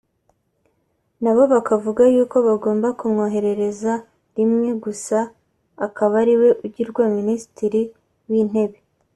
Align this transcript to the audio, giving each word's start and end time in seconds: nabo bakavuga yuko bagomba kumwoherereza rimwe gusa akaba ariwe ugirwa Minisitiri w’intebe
nabo 1.23 1.41
bakavuga 1.53 2.03
yuko 2.13 2.37
bagomba 2.47 2.87
kumwoherereza 2.99 3.93
rimwe 4.37 4.69
gusa 4.83 5.17
akaba 5.85 6.13
ariwe 6.23 6.49
ugirwa 6.65 7.03
Minisitiri 7.17 7.81
w’intebe 8.29 8.77